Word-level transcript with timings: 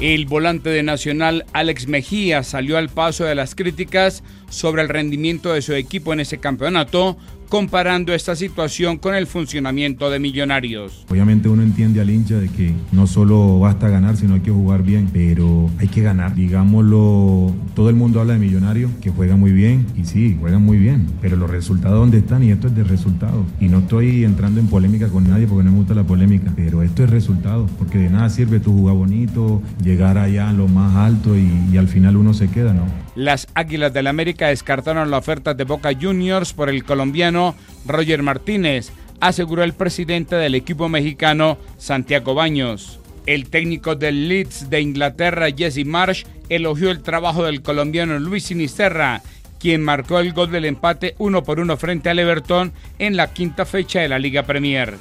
El 0.00 0.26
volante 0.26 0.70
de 0.70 0.84
Nacional 0.84 1.44
Alex 1.52 1.88
Mejía 1.88 2.44
salió 2.44 2.78
al 2.78 2.88
paso 2.88 3.24
de 3.24 3.34
las 3.34 3.56
críticas 3.56 4.22
sobre 4.48 4.82
el 4.82 4.88
rendimiento 4.88 5.52
de 5.52 5.60
su 5.60 5.72
equipo 5.74 6.12
en 6.12 6.20
ese 6.20 6.38
campeonato, 6.38 7.16
comparando 7.48 8.12
esta 8.12 8.36
situación 8.36 8.98
con 8.98 9.14
el 9.14 9.26
funcionamiento 9.26 10.10
de 10.10 10.18
Millonarios. 10.18 11.04
Obviamente 11.08 11.48
uno 11.48 11.62
entiende 11.62 12.00
al 12.00 12.10
hincha 12.10 12.36
de 12.36 12.48
que 12.48 12.72
no 12.92 13.06
solo 13.06 13.58
basta 13.58 13.88
ganar, 13.88 14.16
sino 14.16 14.34
hay 14.34 14.40
que 14.40 14.50
jugar 14.50 14.82
bien, 14.82 15.08
pero 15.12 15.70
hay 15.78 15.88
que 15.88 16.02
ganar. 16.02 16.34
Digámoslo, 16.34 17.54
todo 17.74 17.88
el 17.88 17.96
mundo 17.96 18.20
habla 18.20 18.34
de 18.34 18.38
Millonarios, 18.38 18.90
que 19.00 19.10
juegan 19.10 19.40
muy 19.40 19.52
bien, 19.52 19.86
y 19.96 20.04
sí, 20.04 20.36
juegan 20.38 20.62
muy 20.62 20.78
bien, 20.78 21.06
pero 21.20 21.36
los 21.36 21.50
resultados 21.50 21.98
dónde 21.98 22.18
están, 22.18 22.42
y 22.42 22.50
esto 22.50 22.68
es 22.68 22.76
de 22.76 22.84
resultados. 22.84 23.46
Y 23.60 23.68
no 23.68 23.78
estoy 23.78 24.24
entrando 24.24 24.60
en 24.60 24.66
polémica 24.68 25.08
con 25.08 25.28
nadie 25.28 25.46
porque 25.46 25.64
no 25.64 25.72
me 25.72 25.78
gusta 25.78 25.94
la 25.94 26.04
polémica, 26.04 26.52
pero 26.54 26.82
esto 26.82 27.04
es 27.04 27.10
resultados, 27.10 27.70
porque 27.78 27.98
de 27.98 28.10
nada 28.10 28.28
sirve 28.28 28.60
tu 28.60 28.72
jugar 28.72 28.94
bonito, 28.94 29.62
llegar 29.82 30.18
allá 30.18 30.50
a 30.50 30.52
lo 30.52 30.68
más 30.68 30.94
alto 30.96 31.36
y, 31.36 31.50
y 31.72 31.76
al 31.76 31.88
final 31.88 32.16
uno 32.16 32.34
se 32.34 32.48
queda, 32.48 32.74
¿no? 32.74 32.84
Las 33.14 33.48
Águilas 33.54 33.92
del 33.92 34.06
América 34.06 34.46
descartaron 34.46 35.10
la 35.10 35.18
oferta 35.18 35.52
de 35.52 35.64
Boca 35.64 35.90
Juniors 36.00 36.52
por 36.52 36.68
el 36.68 36.84
colombiano 36.84 37.37
Roger 37.86 38.22
Martínez, 38.22 38.92
aseguró 39.20 39.62
el 39.62 39.72
presidente 39.72 40.36
del 40.36 40.54
equipo 40.54 40.88
mexicano 40.88 41.58
Santiago 41.78 42.34
Baños. 42.34 42.98
El 43.26 43.50
técnico 43.50 43.94
del 43.94 44.28
Leeds 44.28 44.70
de 44.70 44.80
Inglaterra, 44.80 45.48
Jesse 45.54 45.84
Marsh, 45.84 46.24
elogió 46.48 46.90
el 46.90 47.02
trabajo 47.02 47.44
del 47.44 47.62
colombiano 47.62 48.18
Luis 48.18 48.44
Sinisterra 48.44 49.22
quien 49.58 49.82
marcó 49.82 50.20
el 50.20 50.32
gol 50.32 50.50
del 50.50 50.64
empate 50.64 51.14
uno 51.18 51.42
por 51.42 51.60
uno 51.60 51.76
frente 51.76 52.10
al 52.10 52.18
Everton 52.18 52.72
en 52.98 53.16
la 53.16 53.32
quinta 53.32 53.64
fecha 53.64 54.00
de 54.00 54.08
la 54.08 54.18
Liga 54.18 54.44
Premier. 54.44 54.96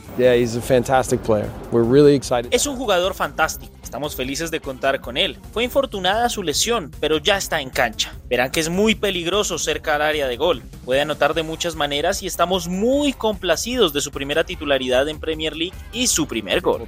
Es 2.51 2.65
un 2.65 2.75
jugador 2.75 3.13
fantástico. 3.13 3.76
Estamos 3.87 4.17
felices 4.17 4.51
de 4.51 4.59
contar 4.59 4.99
con 4.99 5.15
él. 5.15 5.37
Fue 5.53 5.63
infortunada 5.63 6.27
su 6.27 6.43
lesión, 6.43 6.91
pero 6.99 7.19
ya 7.19 7.37
está 7.37 7.61
en 7.61 7.69
cancha. 7.69 8.11
Verán 8.27 8.51
que 8.51 8.59
es 8.59 8.67
muy 8.67 8.95
peligroso 8.95 9.57
cerca 9.57 9.95
al 9.95 10.01
área 10.01 10.27
de 10.27 10.35
gol. 10.35 10.61
Puede 10.83 10.99
anotar 10.99 11.33
de 11.33 11.41
muchas 11.41 11.77
maneras 11.77 12.21
y 12.21 12.27
estamos 12.27 12.67
muy 12.67 13.13
complacidos 13.13 13.93
de 13.93 14.01
su 14.01 14.11
primera 14.11 14.43
titularidad 14.43 15.07
en 15.07 15.21
Premier 15.21 15.55
League 15.55 15.73
y 15.93 16.07
su 16.07 16.27
primer 16.27 16.59
gol. 16.59 16.85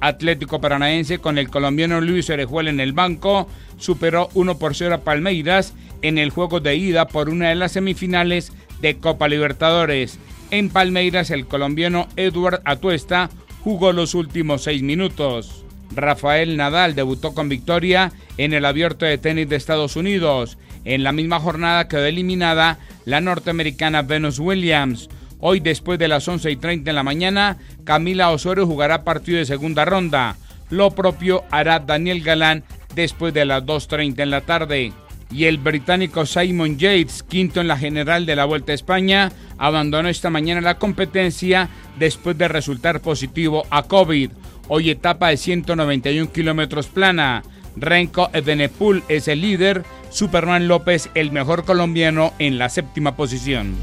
Atlético 0.00 0.60
Paranaense 0.60 1.20
con 1.20 1.38
el 1.38 1.48
colombiano 1.48 2.00
Luis 2.00 2.28
Orejuela 2.28 2.70
en 2.70 2.80
el 2.80 2.92
banco 2.92 3.46
superó 3.78 4.28
1 4.34 4.58
por 4.58 4.74
0 4.74 4.96
a 4.96 4.98
Palmeiras 5.02 5.72
en 6.02 6.18
el 6.18 6.30
juego 6.30 6.58
de 6.58 6.74
ida 6.74 7.06
por 7.06 7.28
una 7.28 7.50
de 7.50 7.54
las 7.54 7.70
semifinales 7.70 8.52
de 8.80 8.98
Copa 8.98 9.28
Libertadores. 9.28 10.18
En 10.50 10.68
Palmeiras 10.68 11.30
el 11.30 11.46
colombiano 11.46 12.08
Edward 12.16 12.60
Atuesta 12.64 13.30
jugó 13.62 13.92
los 13.92 14.14
últimos 14.14 14.62
seis 14.62 14.82
minutos. 14.82 15.64
Rafael 15.94 16.56
Nadal 16.56 16.94
debutó 16.94 17.34
con 17.34 17.48
victoria 17.48 18.12
en 18.38 18.52
el 18.54 18.64
abierto 18.64 19.04
de 19.04 19.18
tenis 19.18 19.48
de 19.48 19.56
Estados 19.56 19.96
Unidos. 19.96 20.58
En 20.84 21.04
la 21.04 21.12
misma 21.12 21.38
jornada 21.38 21.88
quedó 21.88 22.04
eliminada 22.04 22.78
la 23.04 23.20
norteamericana 23.20 24.02
Venus 24.02 24.38
Williams. 24.38 25.08
Hoy, 25.38 25.60
después 25.60 25.98
de 25.98 26.08
las 26.08 26.26
11 26.26 26.50
y 26.50 26.56
30 26.56 26.90
de 26.90 26.92
la 26.94 27.02
mañana, 27.02 27.58
Camila 27.84 28.30
Osorio 28.30 28.66
jugará 28.66 29.04
partido 29.04 29.38
de 29.38 29.44
segunda 29.44 29.84
ronda. 29.84 30.36
Lo 30.70 30.92
propio 30.92 31.44
hará 31.50 31.80
Daniel 31.80 32.22
Galán 32.22 32.64
después 32.94 33.34
de 33.34 33.44
las 33.44 33.64
2.30 33.64 34.22
en 34.22 34.30
la 34.30 34.40
tarde. 34.42 34.92
Y 35.32 35.46
el 35.46 35.56
británico 35.56 36.26
Simon 36.26 36.76
Yates, 36.76 37.22
quinto 37.22 37.60
en 37.60 37.68
la 37.68 37.78
general 37.78 38.26
de 38.26 38.36
la 38.36 38.44
Vuelta 38.44 38.72
a 38.72 38.74
España, 38.74 39.32
abandonó 39.56 40.08
esta 40.08 40.28
mañana 40.28 40.60
la 40.60 40.78
competencia 40.78 41.70
después 41.98 42.36
de 42.36 42.48
resultar 42.48 43.00
positivo 43.00 43.64
a 43.70 43.84
COVID. 43.84 44.30
Hoy 44.68 44.90
etapa 44.90 45.28
de 45.28 45.38
191 45.38 46.30
kilómetros 46.32 46.88
plana. 46.88 47.42
Renko 47.76 48.28
Ebenepul 48.34 49.02
es 49.08 49.28
el 49.28 49.40
líder, 49.40 49.84
Superman 50.10 50.68
López 50.68 51.08
el 51.14 51.32
mejor 51.32 51.64
colombiano 51.64 52.34
en 52.38 52.58
la 52.58 52.68
séptima 52.68 53.16
posición. 53.16 53.74